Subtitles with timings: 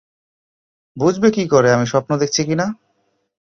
[0.97, 2.67] বুঝবে কী করে আমি স্বপ্ন দেখছি কি না?